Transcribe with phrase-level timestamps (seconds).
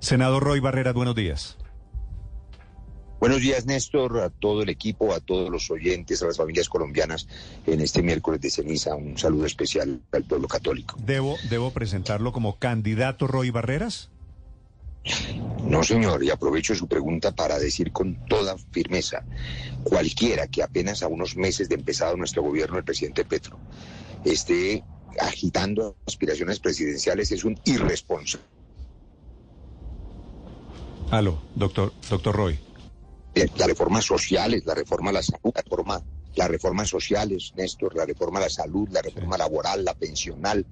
[0.00, 1.56] Senador Roy Barreras, buenos días.
[3.20, 7.28] Buenos días, Néstor, a todo el equipo, a todos los oyentes, a las familias colombianas
[7.66, 8.94] en este miércoles de ceniza.
[8.94, 10.96] Un saludo especial al pueblo católico.
[11.04, 14.10] ¿Debo, debo presentarlo como candidato Roy Barreras?
[15.64, 19.22] No, señor, y aprovecho su pregunta para decir con toda firmeza,
[19.84, 23.58] cualquiera que apenas a unos meses de empezado nuestro gobierno, el presidente Petro,
[24.24, 24.82] esté
[25.18, 28.59] agitando aspiraciones presidenciales es un irresponsable.
[31.10, 32.58] Aló, doctor, doctor Roy.
[33.34, 36.02] Eh, las reformas sociales, la reforma a la salud, la reforma,
[36.36, 40.64] las reformas sociales, Néstor, la reforma a la salud, la reforma laboral, la pensional,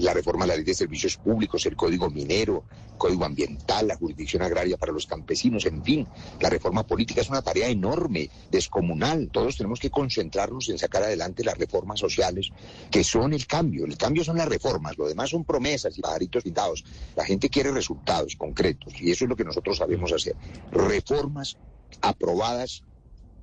[0.00, 3.96] la reforma a la ley de servicios públicos, el código minero, el código ambiental, la
[3.96, 6.06] jurisdicción agraria para los campesinos, en fin,
[6.40, 9.30] la reforma política es una tarea enorme, descomunal.
[9.32, 12.50] Todos tenemos que concentrarnos en sacar adelante las reformas sociales,
[12.90, 13.84] que son el cambio.
[13.84, 16.84] El cambio son las reformas, lo demás son promesas y pajaritos pintados.
[17.16, 20.36] La gente quiere resultados concretos y eso es lo que nosotros sabemos hacer.
[20.70, 21.56] Reformas
[22.00, 22.82] aprobadas,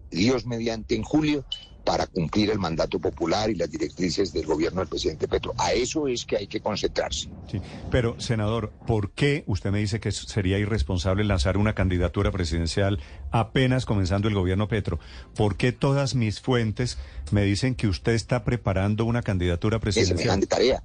[0.10, 1.46] Dios mediante, en julio
[1.88, 5.54] para cumplir el mandato popular y las directrices del gobierno del presidente Petro.
[5.58, 7.30] A eso es que hay que concentrarse.
[7.50, 13.00] Sí, pero, senador, ¿por qué usted me dice que sería irresponsable lanzar una candidatura presidencial
[13.32, 15.00] apenas comenzando el gobierno Petro?
[15.34, 16.98] ¿Por qué todas mis fuentes
[17.32, 20.42] me dicen que usted está preparando una candidatura presidencial?
[20.42, 20.84] Es tarea.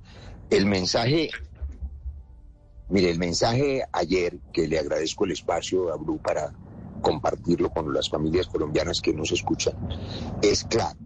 [0.50, 1.30] El mensaje,
[2.90, 6.52] mire, el mensaje ayer, que le agradezco el espacio a Bru para
[7.02, 9.74] compartirlo con las familias colombianas que nos escuchan,
[10.40, 10.98] es claro.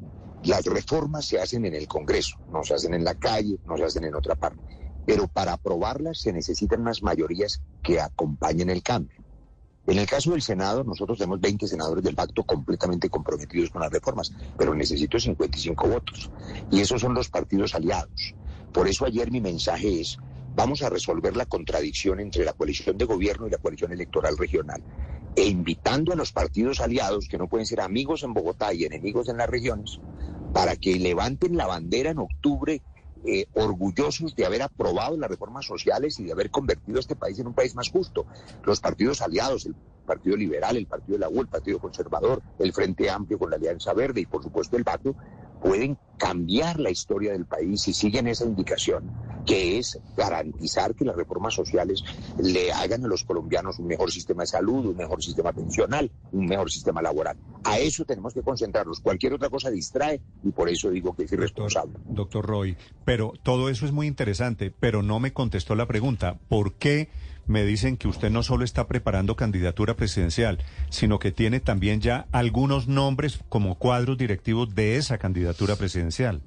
[0.45, 3.85] Las reformas se hacen en el Congreso, no se hacen en la calle, no se
[3.85, 4.63] hacen en otra parte.
[5.05, 9.27] Pero para aprobarlas se necesitan unas mayorías que acompañen el cambio.
[9.87, 13.91] En el caso del Senado, nosotros tenemos 20 senadores del pacto completamente comprometidos con las
[13.91, 16.31] reformas, pero necesito 55 votos.
[16.73, 18.35] Y esos son los partidos aliados.
[18.73, 20.19] Por eso ayer mi mensaje es,
[20.57, 24.83] vamos a resolver la contradicción entre la coalición de gobierno y la coalición electoral regional
[25.37, 29.29] e invitando a los partidos aliados, que no pueden ser amigos en Bogotá y enemigos
[29.29, 30.01] en las regiones,
[30.55, 32.83] para que levanten la bandera en octubre,
[33.25, 37.49] eh, orgullosos de haber aprobado las reformas sociales y de haber convertido este país en
[37.49, 38.25] un país más justo.
[38.65, 39.75] Los partidos aliados, el
[40.07, 43.57] Partido Liberal, el Partido de la U, el Partido Conservador, el Frente Amplio con la
[43.57, 45.17] Alianza Verde y por supuesto el Pacto,
[45.67, 49.11] pueden cambiar la historia del país si siguen esa indicación,
[49.45, 52.05] que es garantizar que las reformas sociales
[52.39, 56.47] le hagan a los colombianos un mejor sistema de salud, un mejor sistema pensional, un
[56.47, 57.37] mejor sistema laboral.
[57.65, 59.01] A eso tenemos que concentrarnos.
[59.01, 61.95] Cualquier otra cosa distrae y por eso digo que es irresponsable.
[61.95, 66.39] Doctor, doctor Roy, pero todo eso es muy interesante, pero no me contestó la pregunta.
[66.49, 67.09] ¿Por qué?
[67.47, 70.59] Me dicen que usted no solo está preparando candidatura presidencial,
[70.91, 76.43] sino que tiene también ya algunos nombres como cuadros directivos de esa candidatura presidencial.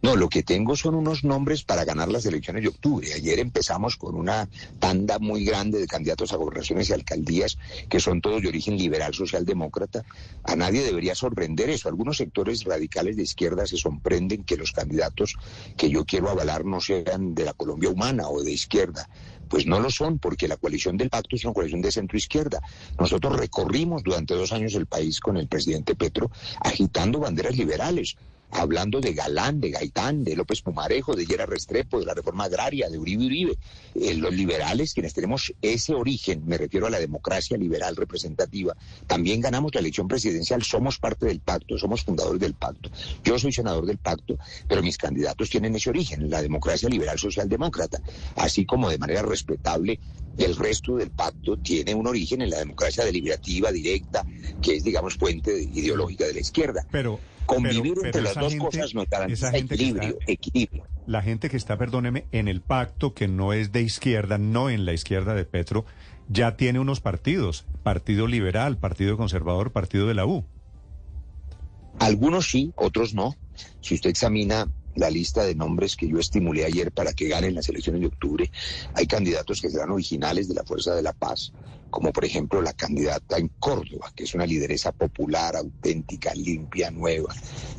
[0.00, 3.12] No, lo que tengo son unos nombres para ganar las elecciones de octubre.
[3.14, 4.48] Ayer empezamos con una
[4.78, 7.58] tanda muy grande de candidatos a gobernaciones y alcaldías,
[7.88, 10.04] que son todos de origen liberal socialdemócrata.
[10.44, 11.88] A nadie debería sorprender eso.
[11.88, 15.34] Algunos sectores radicales de izquierda se sorprenden que los candidatos
[15.76, 19.08] que yo quiero avalar no sean de la Colombia humana o de izquierda.
[19.48, 22.60] Pues no lo son, porque la coalición del pacto es una coalición de centro-izquierda.
[22.98, 28.16] Nosotros recorrimos durante dos años el país con el presidente Petro agitando banderas liberales
[28.50, 32.88] hablando de Galán, de Gaitán, de López Pumarejo, de Yera Restrepo, de la reforma agraria,
[32.88, 33.58] de Uribe Uribe.
[33.94, 38.76] Eh, los liberales, quienes tenemos ese origen, me refiero a la democracia liberal representativa,
[39.06, 42.90] también ganamos la elección presidencial, somos parte del pacto, somos fundadores del pacto.
[43.24, 44.38] Yo soy senador del pacto,
[44.68, 48.00] pero mis candidatos tienen ese origen, la democracia liberal socialdemócrata,
[48.36, 50.00] así como de manera respetable
[50.38, 54.24] el resto del pacto tiene un origen en la democracia deliberativa directa,
[54.62, 56.86] que es, digamos, fuente ideológica de la izquierda.
[56.92, 60.86] Pero Convivir entre las dos cosas no garantiza equilibrio, equilibrio.
[61.06, 64.84] La gente que está, perdóneme, en el pacto que no es de izquierda, no en
[64.84, 65.86] la izquierda de Petro,
[66.28, 70.44] ya tiene unos partidos, Partido Liberal, Partido Conservador, Partido de la U.
[71.98, 73.34] Algunos sí, otros no.
[73.80, 77.68] Si usted examina la lista de nombres que yo estimulé ayer para que ganen las
[77.68, 78.50] elecciones de octubre,
[78.94, 81.52] hay candidatos que serán originales de la Fuerza de la Paz,
[81.90, 87.34] como por ejemplo la candidata en Córdoba, que es una lideresa popular, auténtica, limpia, nueva,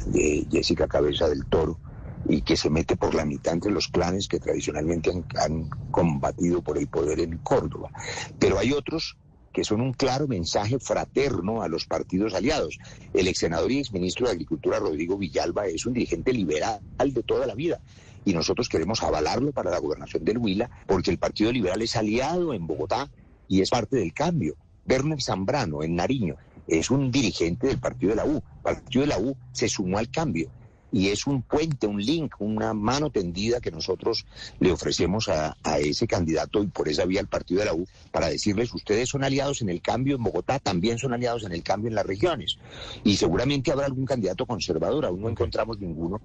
[0.07, 1.79] de Jessica Cabeza del Toro,
[2.27, 6.77] y que se mete por la mitad entre los clanes que tradicionalmente han, combatido por
[6.77, 7.91] el poder en Córdoba.
[8.37, 9.17] Pero hay otros
[9.53, 12.77] que son un claro mensaje fraterno a los partidos aliados.
[13.13, 17.23] El ex senador y ex ministro de Agricultura, Rodrigo Villalba, es un dirigente liberal de
[17.23, 17.81] toda la vida.
[18.25, 22.53] Y nosotros queremos avalarlo para la gobernación del Huila, porque el Partido Liberal es aliado
[22.53, 23.09] en Bogotá
[23.49, 24.55] y es parte del cambio.
[24.87, 26.37] Werner Zambrano, en Nariño,
[26.67, 28.35] es un dirigente del Partido de la U.
[28.35, 30.49] El Partido de la U se sumó al cambio.
[30.91, 34.25] y es un puente, un link, una mano tendida que nosotros
[34.59, 38.27] le ofrecemos a, ese candidato y por esa vía al partido de la U para
[38.27, 41.89] decirles, ustedes son aliados en el cambio en Bogotá, también son aliados en el cambio
[41.89, 42.57] en las regiones.
[43.03, 46.19] Y seguramente habrá algún candidato conservador, aún no encontramos ninguno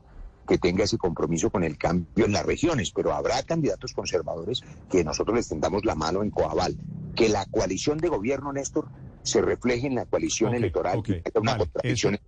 [0.49, 5.05] que tenga ese compromiso con el cambio en las regiones, pero habrá candidatos conservadores que
[5.05, 6.77] nosotros les tendamos la mano en Coabal.
[7.15, 8.89] Que la coalición de gobierno, Néstor,
[9.23, 11.03] se refleje en la coalición electoral
[11.35, 12.19] una contradicción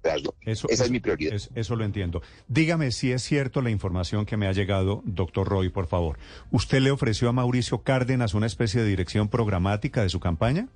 [0.41, 1.39] eso, Esa es mi prioridad.
[1.55, 2.23] eso lo entiendo.
[2.49, 6.19] Dígame si es cierto la información que me ha llegado, doctor Roy, por favor.
[6.51, 10.69] ¿Usted le ofreció a Mauricio Cárdenas una especie de dirección programática de su campaña?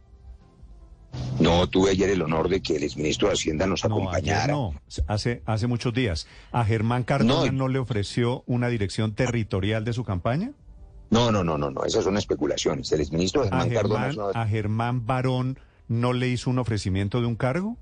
[1.41, 4.53] No, tuve ayer el honor de que el exministro de Hacienda nos acompañara.
[4.53, 4.75] No,
[5.07, 6.27] hace, hace muchos días.
[6.53, 10.53] ¿A Germán Cardona no, le ofreció una dirección territorial de su campaña?
[11.11, 12.91] No, no, no, no, no, esas son especulaciones.
[12.93, 14.15] El exministro Germán, Cardona...
[14.35, 15.59] ¿A Germán Barón
[15.89, 17.77] no le hizo un ofrecimiento de un cargo?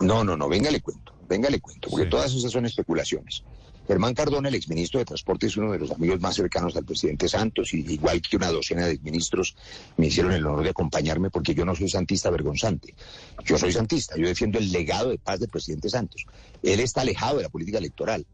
[0.00, 3.42] No, no, no, venga le cuento, venga le cuento, porque todas esas son especulaciones.
[3.88, 7.26] Germán Cardona, el exministro de Transporte, es uno de los amigos más cercanos al presidente
[7.26, 9.56] Santos, y igual que una docena de ministros
[9.96, 12.94] me hicieron el honor de acompañarme porque yo no soy santista vergonzante.
[13.44, 16.26] Yo soy santista, yo defiendo el legado de paz del presidente Santos.
[16.62, 18.26] Él está alejado de la política electoral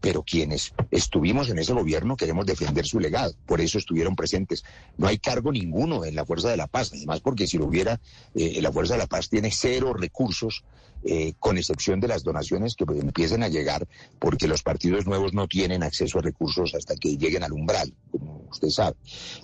[0.00, 4.64] pero quienes estuvimos en ese gobierno queremos defender su legado, por eso estuvieron presentes.
[4.96, 8.00] No hay cargo ninguno en la Fuerza de la Paz, además porque si lo hubiera,
[8.34, 10.64] eh, la Fuerza de la Paz tiene cero recursos,
[11.02, 13.88] eh, con excepción de las donaciones que empiecen a llegar,
[14.18, 18.44] porque los partidos nuevos no tienen acceso a recursos hasta que lleguen al umbral, como
[18.50, 18.96] usted sabe.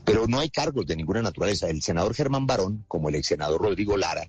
[0.04, 1.68] Pero no hay cargos de ninguna naturaleza.
[1.68, 4.28] El senador Germán Barón, como el ex senador Rodrigo Lara,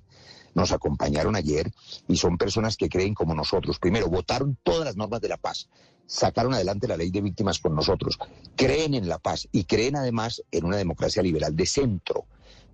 [0.57, 1.71] nos acompañaron ayer
[2.07, 3.77] y son personas que creen como nosotros.
[3.77, 5.69] Primero, votaron todas las normas de la paz,
[6.07, 8.17] sacaron adelante la ley de víctimas con nosotros,
[8.55, 12.25] creen en la paz y creen además en una democracia liberal de centro.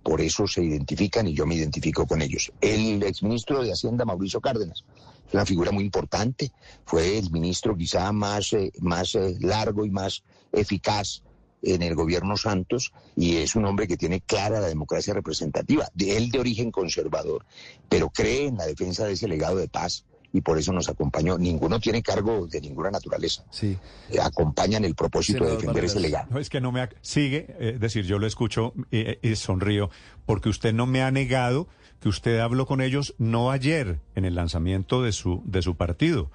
[0.02, 2.52] Por eso se identifican y yo me identifico con ellos.
[2.62, 4.84] El exministro de Hacienda, Mauricio Cárdenas,
[5.26, 6.52] es una figura muy importante,
[6.86, 10.22] fue el ministro quizá más, eh, más eh, largo y más
[10.52, 11.22] eficaz
[11.64, 16.16] en el gobierno Santos y es un hombre que tiene clara la democracia representativa, de
[16.16, 17.44] él de origen conservador,
[17.88, 21.38] pero cree en la defensa de ese legado de paz y por eso nos acompañó.
[21.38, 23.44] Ninguno tiene cargo de ninguna naturaleza.
[23.50, 23.78] Sí.
[24.10, 26.26] Eh, acompañan el propósito de defender ese legado.
[26.30, 29.90] No, es que no me sigue, eh, es decir, yo lo escucho y, sonrío,
[30.26, 31.68] porque usted no me ha negado
[32.00, 36.30] que usted habló con ellos no ayer en el lanzamiento de su, de su partido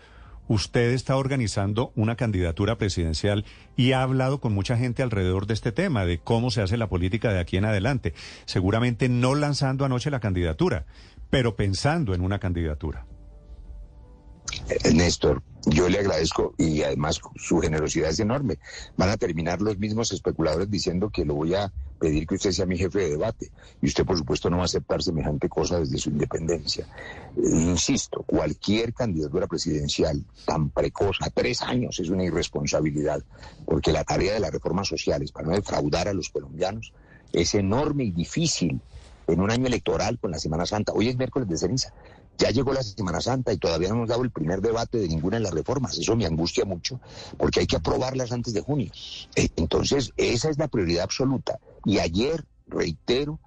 [0.49, 3.45] usted está organizando una candidatura presidencial
[3.77, 6.89] y ha hablado con mucha gente alrededor de este tema, de cómo se hace la
[6.89, 8.13] política de aquí en adelante.
[8.45, 10.85] Seguramente no lanzando anoche la candidatura,
[11.29, 13.05] pero pensando en una candidatura.
[14.69, 18.59] Eh, Néstor, yo le agradezco y además su generosidad es enorme.
[18.97, 22.65] Van a terminar los mismos especuladores diciendo que lo voy a pedir que usted sea
[22.65, 23.51] mi jefe de debate.
[23.81, 26.87] Y usted, por supuesto, no va a aceptar semejante cosa desde su independencia.
[27.35, 33.21] insisto, cualquier candidatura presidencial tan precoz, a tres años, es una irresponsabilidad,
[33.65, 36.93] porque la tarea de las reformas sociales, para no defraudar a los colombianos,
[37.33, 38.81] es enorme y difícil
[39.27, 40.93] en un año electoral con la Semana Santa.
[40.93, 41.93] Hoy es miércoles de ceniza.
[42.39, 45.37] Ya llegó la Semana Santa y todavía no hemos dado el primer debate de ninguna
[45.37, 45.97] de las reformas.
[45.97, 47.01] Eso me angustia mucho
[47.37, 48.89] porque hay que aprobarlas antes de junio.
[49.35, 51.59] Eh, entonces, esa es la prioridad absoluta.
[51.83, 53.39] Y ayer, reitero,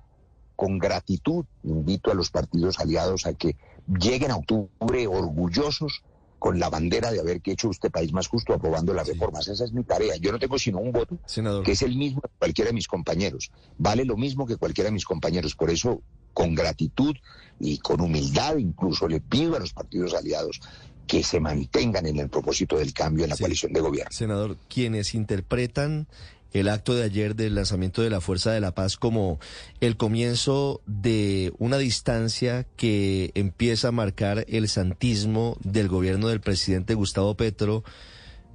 [0.56, 3.56] con gratitud, invito a los partidos aliados a que
[3.88, 6.02] lleguen a octubre orgullosos
[6.38, 9.48] con la bandera de haber hecho este país más justo aprobando las reformas.
[9.48, 10.16] Esa es mi tarea.
[10.16, 11.16] Yo no tengo sino un voto,
[11.64, 13.52] que es el mismo que cualquiera de mis compañeros.
[13.78, 15.54] Vale lo mismo que cualquiera de mis compañeros.
[15.54, 17.14] Por eso, con gratitud
[17.60, 20.60] y con humildad incluso, le pido a los partidos aliados
[21.06, 24.10] que se mantengan en el propósito del cambio en la coalición de gobierno.
[24.12, 26.06] Senador, quienes interpretan
[26.52, 29.38] el acto de ayer del lanzamiento de la Fuerza de la Paz como
[29.80, 36.94] el comienzo de una distancia que empieza a marcar el santismo del gobierno del presidente
[36.94, 37.84] Gustavo Petro.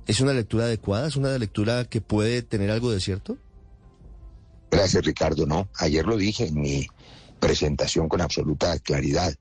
[0.05, 1.07] ¿Es una lectura adecuada?
[1.07, 3.37] ¿Es una lectura que puede tener algo de cierto?
[4.69, 5.45] Gracias, Ricardo.
[5.45, 6.87] No, ayer lo dije en mi
[7.39, 9.33] presentación con absoluta claridad.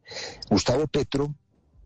[0.49, 1.35] Gustavo Petro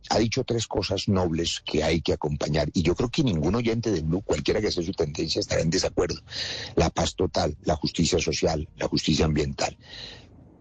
[0.08, 3.90] ha dicho tres cosas nobles que hay que acompañar y yo creo que ningún oyente
[3.90, 6.20] de Blue, cualquiera que sea su tendencia, estará en desacuerdo.
[6.74, 9.76] La paz total, la justicia social, la justicia ambiental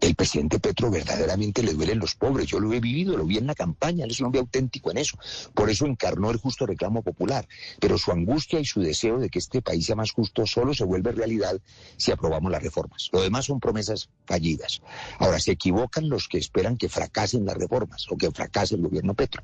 [0.00, 2.46] el presidente Petro verdaderamente le duelen los pobres.
[2.46, 4.98] Yo lo he vivido, lo vi en la campaña, él es un hombre auténtico en
[4.98, 5.18] eso.
[5.54, 7.46] Por eso encarnó el justo reclamo popular.
[7.80, 10.84] Pero su angustia y su deseo de que este país sea más justo solo se
[10.84, 11.60] vuelve realidad
[11.96, 13.08] si aprobamos las reformas.
[13.12, 14.80] Lo demás son promesas fallidas.
[15.18, 19.14] Ahora, se equivocan los que esperan que fracasen las reformas o que fracase el gobierno
[19.14, 19.42] Petro,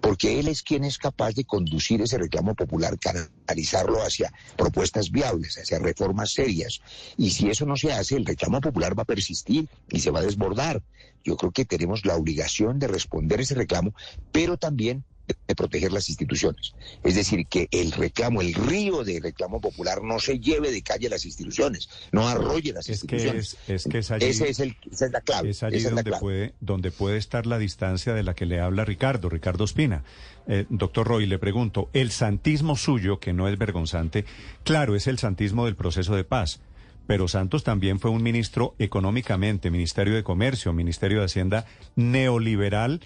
[0.00, 5.58] porque él es quien es capaz de conducir ese reclamo popular, canalizarlo hacia propuestas viables,
[5.58, 6.80] hacia reformas serias.
[7.16, 10.20] Y si eso no se hace, el reclamo popular va a persistir y se va
[10.20, 10.82] a desbordar.
[11.24, 13.94] Yo creo que tenemos la obligación de responder ese reclamo,
[14.32, 15.04] pero también
[15.48, 16.74] de proteger las instituciones.
[17.02, 21.08] Es decir, que el reclamo, el río de reclamo popular no se lleve de calle
[21.08, 23.56] las instituciones, no arrolle las instituciones.
[23.66, 25.50] es, que es allí, Ese es el, esa es la clave.
[25.50, 29.28] Es allí donde, Puede, donde puede estar la distancia de la que le habla Ricardo,
[29.28, 30.04] Ricardo Espina.
[30.46, 34.24] Eh, doctor Roy, le pregunto, el santismo suyo, que no es vergonzante,
[34.62, 36.60] claro, es el santismo del proceso de paz.
[37.06, 43.00] Pero Santos también fue un ministro económicamente, Ministerio de Comercio, Ministerio de Hacienda neoliberal,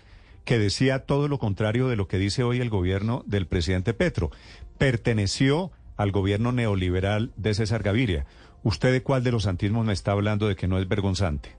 [0.45, 4.31] que decía todo lo contrario de lo que dice hoy el gobierno del presidente Petro.
[4.79, 8.27] Perteneció al gobierno neoliberal de César Gaviria.
[8.63, 11.57] ¿Usted de cuál de los santismos me está hablando de que no es vergonzante?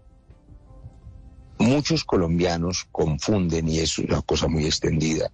[1.59, 5.31] Muchos colombianos confunden, y es una cosa muy extendida,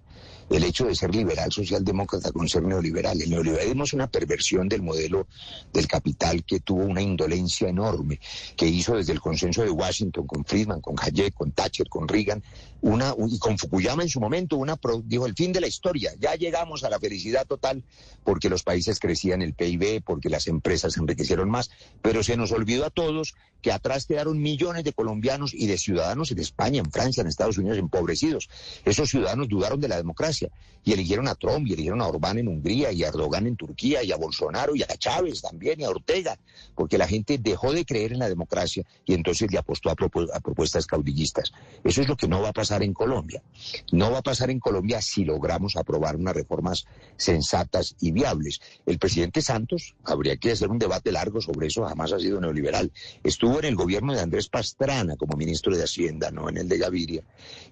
[0.50, 3.20] el hecho de ser liberal socialdemócrata con ser neoliberal.
[3.20, 5.26] El neoliberalismo es una perversión del modelo
[5.72, 8.20] del capital que tuvo una indolencia enorme,
[8.56, 12.42] que hizo desde el consenso de Washington con Friedman, con Hayek, con Thatcher, con Reagan,
[12.80, 16.34] una, y con Fukuyama en su momento, una dijo el fin de la historia, ya
[16.36, 17.82] llegamos a la felicidad total
[18.22, 21.70] porque los países crecían el PIB, porque las empresas se enriquecieron más,
[22.02, 26.30] pero se nos olvidó a todos que atrás quedaron millones de colombianos y de ciudadanos
[26.30, 28.48] en España, en Francia, en Estados Unidos empobrecidos.
[28.84, 30.37] Esos ciudadanos dudaron de la democracia
[30.84, 34.02] y eligieron a Trump y eligieron a Orbán en Hungría y a Erdogan en Turquía
[34.02, 36.38] y a Bolsonaro y a Chávez también y a Ortega,
[36.74, 40.40] porque la gente dejó de creer en la democracia y entonces le apostó a, a
[40.40, 41.52] propuestas caudillistas.
[41.84, 43.42] Eso es lo que no va a pasar en Colombia.
[43.92, 48.60] No va a pasar en Colombia si logramos aprobar unas reformas sensatas y viables.
[48.86, 52.92] El presidente Santos, habría que hacer un debate largo sobre eso, jamás ha sido neoliberal.
[53.22, 56.78] Estuvo en el gobierno de Andrés Pastrana como ministro de Hacienda, no en el de
[56.78, 57.22] Gaviria.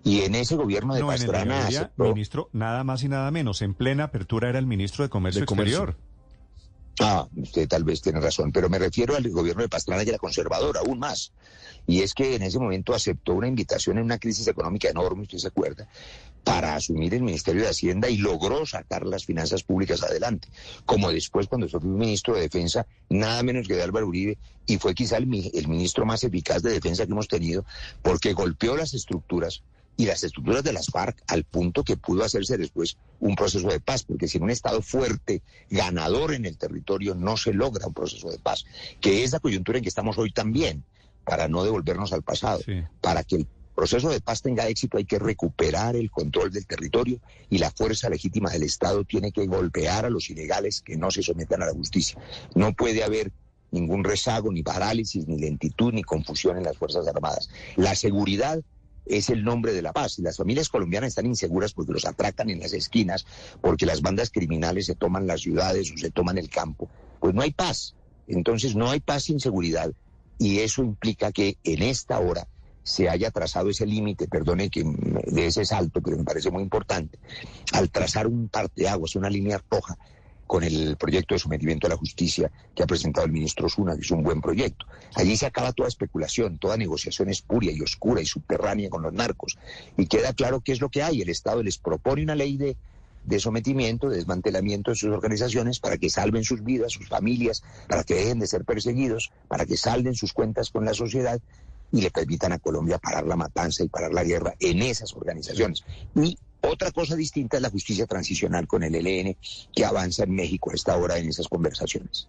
[0.04, 1.68] Y en ese gobierno de Pastrana...
[1.96, 3.62] ministro, nada más y nada menos.
[3.62, 5.96] En plena apertura era el ministro de Comercio Exterior.
[6.98, 10.12] Ah, usted tal vez tiene razón, pero me refiero al gobierno de Pastrana y a
[10.12, 11.32] la conservadora, aún más.
[11.86, 15.36] Y es que en ese momento aceptó una invitación en una crisis económica enorme, usted
[15.36, 15.86] se acuerda,
[16.42, 20.48] para asumir el Ministerio de Hacienda y logró sacar las finanzas públicas adelante.
[20.86, 24.94] Como después, cuando fue ministro de Defensa, nada menos que de Álvaro Uribe, y fue
[24.94, 27.66] quizá el ministro más eficaz de defensa que hemos tenido,
[28.00, 29.62] porque golpeó las estructuras
[29.96, 33.80] y las estructuras de las FARC al punto que pudo hacerse después un proceso de
[33.80, 38.30] paz, porque sin un Estado fuerte, ganador en el territorio, no se logra un proceso
[38.30, 38.66] de paz,
[39.00, 40.84] que es la coyuntura en que estamos hoy también,
[41.24, 42.60] para no devolvernos al pasado,
[43.00, 47.20] para que el proceso de paz tenga éxito hay que recuperar el control del territorio
[47.50, 51.22] y la fuerza legítima del Estado tiene que golpear a los ilegales que no se
[51.22, 52.18] sometan a la justicia.
[52.54, 53.32] No puede haber
[53.70, 57.50] ningún rezago, ni parálisis, ni lentitud, ni confusión en las Fuerzas Armadas.
[57.76, 58.62] La seguridad
[59.06, 60.18] es el nombre de la paz.
[60.18, 63.26] Y las familias colombianas están inseguras porque los atracan en las esquinas,
[63.60, 66.88] porque las bandas criminales se toman las ciudades o se toman el campo.
[67.20, 67.94] Pues no hay paz.
[68.28, 69.92] Entonces no hay paz sin seguridad.
[70.38, 72.46] Y eso implica que en esta hora
[72.82, 77.18] se haya trazado ese límite, perdone que de ese salto, pero me parece muy importante,
[77.72, 79.98] al trazar un parteaguas, una línea roja
[80.46, 84.02] con el proyecto de sometimiento a la justicia que ha presentado el ministro Zuna, que
[84.02, 84.86] es un buen proyecto.
[85.14, 89.58] Allí se acaba toda especulación, toda negociación espuria y oscura y subterránea con los narcos.
[89.96, 91.20] Y queda claro qué es lo que hay.
[91.20, 92.76] El Estado les propone una ley de,
[93.24, 98.04] de sometimiento, de desmantelamiento de sus organizaciones para que salven sus vidas, sus familias, para
[98.04, 101.40] que dejen de ser perseguidos, para que salden sus cuentas con la sociedad
[101.92, 105.84] y le permitan a Colombia parar la matanza y parar la guerra en esas organizaciones.
[106.14, 109.36] Y otra cosa distinta es la justicia transicional con el ELN
[109.74, 112.28] que avanza en México a esta hora en esas conversaciones.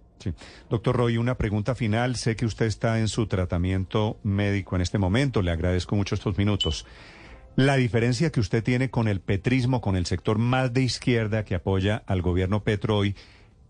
[0.69, 2.15] Doctor Roy, una pregunta final.
[2.15, 5.41] Sé que usted está en su tratamiento médico en este momento.
[5.41, 6.85] Le agradezco mucho estos minutos.
[7.55, 11.55] La diferencia que usted tiene con el petrismo, con el sector más de izquierda que
[11.55, 13.15] apoya al gobierno Petro hoy,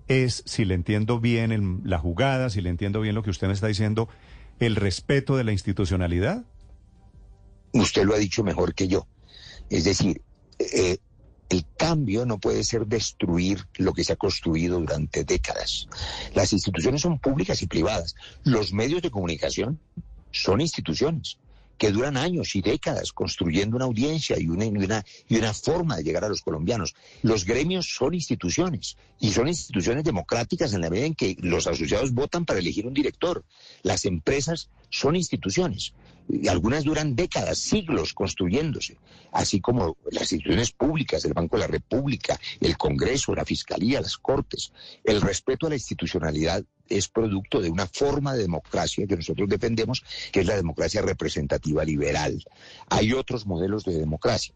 [0.10, 3.53] es, si le entiendo bien la jugada, si le entiendo bien lo que usted me
[3.53, 4.10] está diciendo,
[4.60, 6.46] el respeto de la institucionalidad.
[7.74, 9.08] Usted lo ha dicho mejor que yo.
[9.70, 10.22] Es decir,
[10.60, 10.98] eh,
[11.50, 15.88] el cambio no puede ser destruir lo que se ha construido durante décadas.
[16.34, 18.16] Las instituciones son públicas y privadas.
[18.44, 19.80] Los medios de comunicación
[20.32, 21.38] son instituciones
[21.78, 26.26] que duran años y décadas construyendo una audiencia y una, y una, forma de llegar
[26.26, 26.96] a los colombianos.
[27.22, 32.14] Los gremios son instituciones y son instituciones democráticas en la medida en que los asociados
[32.14, 33.44] votan para elegir un director.
[33.84, 35.94] Las empresas son instituciones
[36.30, 38.98] y algunas duran décadas, siglos construyéndose,
[39.32, 44.18] así como las instituciones públicas, el Banco de la República, el Congreso, la Fiscalía, las
[44.18, 44.72] Cortes.
[45.04, 50.03] El respeto a la institucionalidad es producto de una forma de democracia que nosotros defendemos,
[50.32, 52.44] que es la democracia representativa liberal.
[52.89, 54.53] Hay otros modelos de democracia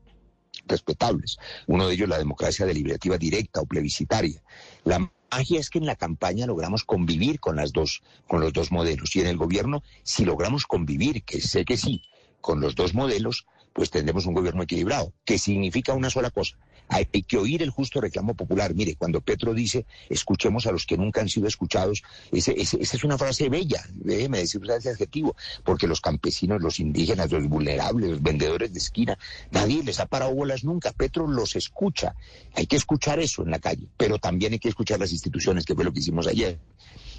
[0.67, 1.38] respetables.
[1.67, 4.41] Uno de ellos la democracia deliberativa directa o plebiscitaria.
[4.83, 8.71] La magia es que en la campaña logramos convivir con las dos, con los dos
[8.71, 9.15] modelos.
[9.15, 12.03] Y en el gobierno, si logramos convivir, que sé que sí,
[12.41, 16.57] con los dos modelos, pues tendremos un gobierno equilibrado, que significa una sola cosa,
[16.91, 18.75] Hay, que oír el justo reclamo popular.
[18.75, 23.17] Mire, cuando Petro dice, escuchemos a los que nunca han sido escuchados, esa es una
[23.17, 28.74] frase bella, déjeme decir ese adjetivo, porque los campesinos, los indígenas, los vulnerables, los vendedores
[28.74, 29.17] de esquina,
[29.51, 30.91] nadie les ha parado bolas nunca.
[30.91, 32.13] Petro los escucha.
[32.55, 35.74] Hay que escuchar eso en la calle, pero también hay que escuchar las instituciones, que
[35.74, 36.60] fue lo que hicimos ayer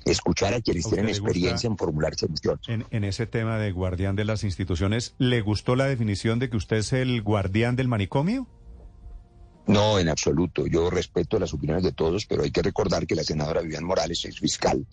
[0.04, 2.68] escuchar a quienes tienen experiencia en formular soluciones.
[2.68, 6.56] En, en ese tema de guardián de las instituciones, ¿le gustó la definición de que
[6.56, 8.48] usted es el guardián del manicomio?
[9.66, 10.66] No, en absoluto.
[10.66, 14.24] Yo respeto las opiniones de todos, pero hay que recordar que la senadora Vivian Morales,
[14.24, 14.84] es fiscal,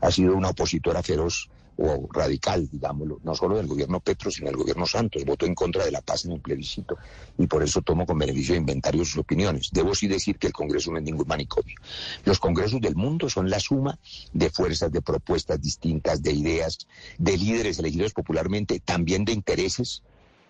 [0.00, 4.56] ha sido una opositora feroz o radical, digámoslo, no solo del gobierno Petro, sino del
[4.56, 5.24] gobierno Santos.
[5.24, 6.98] Votó en contra de la paz en el plebiscito
[7.38, 9.70] y por eso tomo con beneficio de inventario sus opiniones.
[9.72, 11.76] Debo sí decir que el Congreso no es ningún manicomio.
[12.24, 13.98] Los congresos del mundo son la suma
[14.32, 16.86] de fuerzas, de propuestas distintas, de ideas,
[17.18, 20.02] de líderes elegidos popularmente, también de intereses,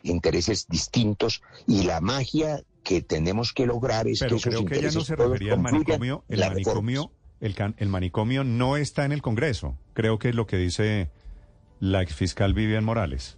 [0.03, 4.91] intereses distintos y la magia que tenemos que lograr es que esos creo que ella
[4.93, 7.13] no se refería al manicomio, el manicomio
[7.43, 9.77] el, manicomio no está en el Congreso.
[9.95, 11.11] Creo que es lo que dice
[11.81, 13.37] la exfiscal Vivian Morales.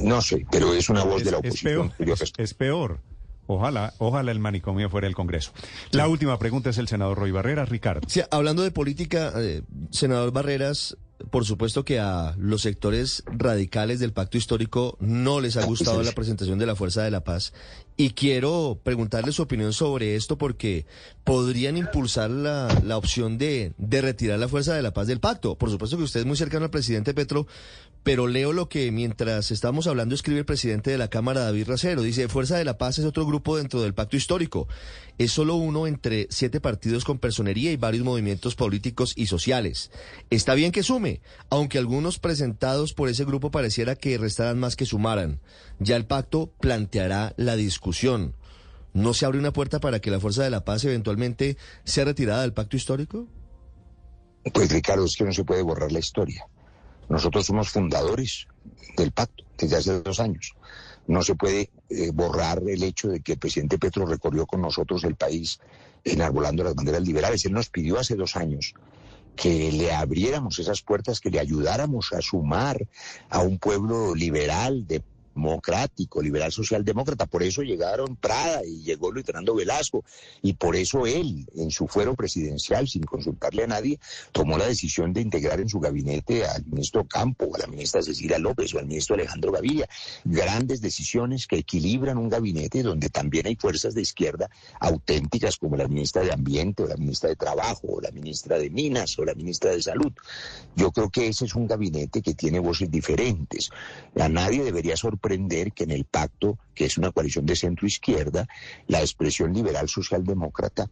[0.00, 1.92] No sé, pero es una voz de la oposición.
[2.36, 3.00] Es peor,
[3.46, 5.52] Ojalá, ojalá el manicomio fuera el Congreso.
[5.90, 8.08] La última pregunta es el senador Roy Barreras, Ricardo.
[8.08, 10.96] Sí, hablando de política, eh, senador Barreras,
[11.30, 16.12] por supuesto que a los sectores radicales del pacto histórico no les ha gustado la
[16.12, 17.52] presentación de la Fuerza de la Paz
[17.96, 20.84] y quiero preguntarle su opinión sobre esto porque
[21.22, 25.56] podrían impulsar la, la opción de, de retirar la Fuerza de la Paz del pacto.
[25.56, 27.46] Por supuesto que usted es muy cercano al presidente Petro,
[28.02, 32.02] pero leo lo que mientras estamos hablando escribe el presidente de la Cámara, David Racero.
[32.02, 34.68] Dice, Fuerza de la Paz es otro grupo dentro del pacto histórico.
[35.16, 39.92] Es solo uno entre siete partidos con personería y varios movimientos políticos y sociales.
[40.30, 44.84] Está bien que sume, aunque algunos presentados por ese grupo pareciera que restaran más que
[44.84, 45.40] sumaran.
[45.78, 47.83] Ya el pacto planteará la discusión
[48.92, 52.42] ¿no se abre una puerta para que la Fuerza de la Paz eventualmente sea retirada
[52.42, 53.26] del pacto histórico?
[54.52, 56.46] Pues Ricardo, es que no se puede borrar la historia.
[57.08, 58.46] Nosotros somos fundadores
[58.96, 60.54] del pacto desde hace dos años.
[61.06, 65.04] No se puede eh, borrar el hecho de que el presidente Petro recorrió con nosotros
[65.04, 65.58] el país
[66.04, 67.44] enarbolando las banderas liberales.
[67.44, 68.74] Él nos pidió hace dos años
[69.36, 72.86] que le abriéramos esas puertas, que le ayudáramos a sumar
[73.28, 75.02] a un pueblo liberal de
[75.34, 77.26] democrático, liberal socialdemócrata.
[77.26, 80.04] Por eso llegaron Prada y llegó Luis Fernando Velasco.
[80.42, 83.98] Y por eso él, en su fuero presidencial, sin consultarle a nadie,
[84.32, 88.38] tomó la decisión de integrar en su gabinete al ministro Campo, a la ministra Cecilia
[88.38, 89.88] López o al ministro Alejandro Gaviria.
[90.24, 94.48] Grandes decisiones que equilibran un gabinete donde también hay fuerzas de izquierda
[94.80, 98.70] auténticas como la ministra de Ambiente o la ministra de Trabajo o la ministra de
[98.70, 100.12] Minas o la ministra de Salud.
[100.76, 103.70] Yo creo que ese es un gabinete que tiene voces diferentes.
[104.18, 105.23] A nadie debería sorprender
[105.74, 108.46] que en el pacto, que es una coalición de centro izquierda,
[108.86, 110.90] la expresión liberal socialdemócrata,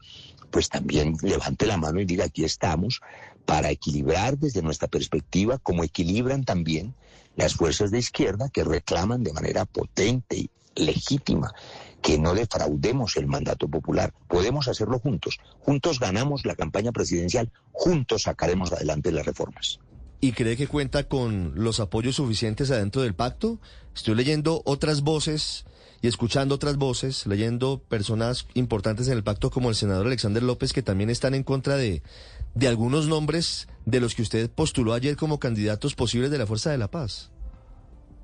[0.50, 3.00] pues también levante la mano y diga aquí estamos
[3.44, 6.94] para equilibrar desde nuestra perspectiva, como equilibran también
[7.36, 11.52] las fuerzas de izquierda que reclaman de manera potente y legítima
[12.00, 14.12] que no defraudemos el mandato popular.
[14.28, 15.38] Podemos hacerlo juntos.
[15.60, 19.78] Juntos ganamos la campaña presidencial, juntos sacaremos adelante las reformas
[20.22, 23.58] y cree que cuenta con los apoyos suficientes adentro del pacto.
[23.92, 25.64] Estoy leyendo otras voces
[26.00, 30.72] y escuchando otras voces, leyendo personas importantes en el pacto como el senador Alexander López
[30.72, 32.04] que también están en contra de,
[32.54, 36.70] de algunos nombres de los que usted postuló ayer como candidatos posibles de la Fuerza
[36.70, 37.32] de la Paz.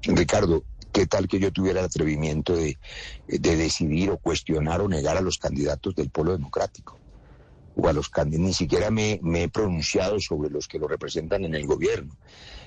[0.03, 2.79] Ricardo, ¿qué tal que yo tuviera el atrevimiento de,
[3.27, 6.97] de decidir o cuestionar o negar a los candidatos del Polo Democrático?
[7.81, 11.55] O a los candidatos, ni siquiera me, he pronunciado sobre los que lo representan en
[11.55, 12.17] el gobierno.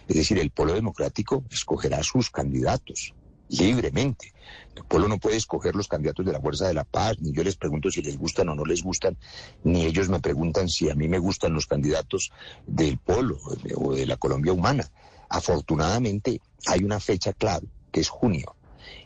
[0.08, 3.14] Es decir, el pueblo democrático escogerá sus candidatos
[3.50, 4.34] libremente.
[4.74, 7.44] El pueblo no puede escoger los candidatos de la Fuerza de la Paz, ni yo
[7.44, 9.18] les pregunto si les gustan o no les gustan,
[9.66, 12.32] ni ellos me preguntan si a mí me gustan los candidatos
[12.66, 13.38] del Polo
[13.76, 14.90] o de la Colombia Humana.
[15.28, 18.56] Afortunadamente hay una fecha clave, que es junio.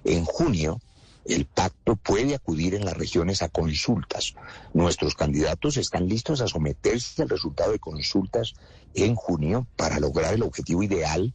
[0.03, 0.79] En junio
[1.25, 4.35] el pacto puede acudir en las regiones a consultas.
[4.73, 8.53] Nuestros candidatos están listos a someterse al resultado de consultas
[8.93, 11.33] en junio para lograr el objetivo ideal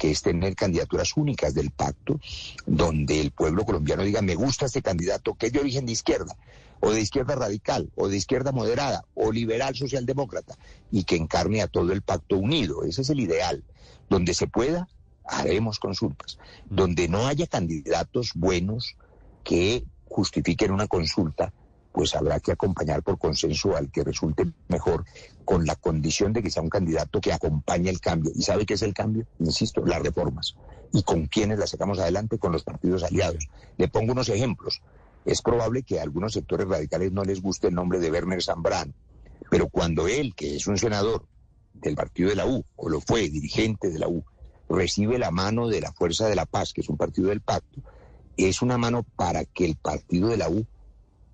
[0.00, 2.18] que es tener candidaturas únicas del pacto,
[2.64, 6.38] donde el pueblo colombiano diga, me gusta este candidato que es de origen de izquierda,
[6.80, 10.56] o de izquierda radical, o de izquierda moderada, o liberal socialdemócrata,
[10.90, 12.84] y que encarne a todo el pacto unido.
[12.84, 13.62] Ese es el ideal.
[14.08, 14.88] Donde se pueda,
[15.22, 16.38] haremos consultas.
[16.64, 18.96] Donde no haya candidatos buenos,
[19.44, 21.52] que justifiquen una consulta,
[21.92, 25.04] pues habrá que acompañar por consenso al que resulte mejor,
[25.44, 28.30] con la condición de que sea un candidato que acompañe el cambio.
[28.34, 29.26] ¿Y sabe qué es el cambio?
[29.40, 30.54] Insisto, las reformas.
[30.92, 32.38] ¿Y con quiénes las sacamos adelante?
[32.38, 33.48] Con los partidos aliados.
[33.76, 34.82] Le pongo unos ejemplos.
[35.24, 38.94] Es probable que a algunos sectores radicales no les guste el nombre de Werner Zambrano,
[39.50, 41.26] pero cuando él, que es un senador
[41.74, 44.24] del partido de la U, o lo fue, dirigente de la U,
[44.68, 47.82] recibe la mano de la Fuerza de la Paz, que es un partido del pacto,
[48.36, 50.66] es una mano para que el partido de la U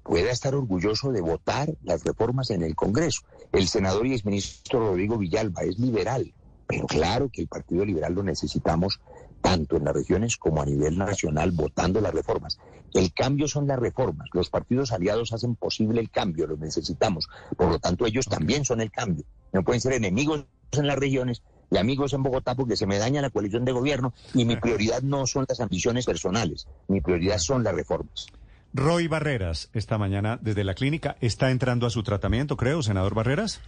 [0.02, 3.22] pueda estar orgulloso de votar las reformas en el Congreso.
[3.52, 6.32] El senador y exministro Rodrigo Villalba es liberal,
[6.66, 9.00] pero claro que el Partido Liberal lo necesitamos
[9.40, 12.59] tanto en las regiones como a nivel nacional votando las reformas.
[12.94, 14.28] El cambio son las reformas.
[14.32, 17.28] Los partidos aliados hacen posible el cambio, lo necesitamos.
[17.56, 19.24] Por lo tanto, ellos también son el cambio.
[19.52, 23.22] No pueden ser enemigos en las regiones y amigos en Bogotá porque se me daña
[23.22, 27.64] la coalición de gobierno y mi prioridad no son las ambiciones personales, mi prioridad son
[27.64, 28.26] las reformas.
[28.72, 33.61] Roy Barreras, esta mañana desde la clínica, está entrando a su tratamiento, creo, senador Barreras.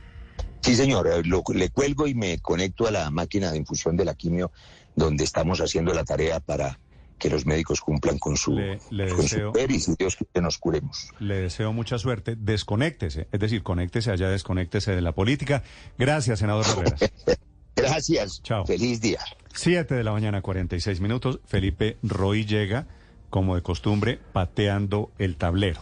[0.60, 4.14] Sí, señor, eh, le cuelgo y me conecto a la máquina de infusión de la
[4.14, 4.50] quimio
[4.94, 6.78] donde estamos haciendo la tarea para
[7.18, 11.10] que los médicos cumplan con su, le, deseo, y si Dios que nos curemos.
[11.18, 12.36] Le deseo mucha suerte.
[12.36, 15.62] Desconéctese, es decir, conéctese allá, desconéctese de la política.
[15.98, 17.10] Gracias, senador Barreras.
[17.82, 18.42] Gracias.
[18.42, 18.66] Chao.
[18.66, 19.20] Feliz día.
[19.54, 21.40] Siete de la mañana, 46 minutos.
[21.44, 22.86] Felipe Roy llega,
[23.30, 25.76] como de costumbre, pateando el tablero.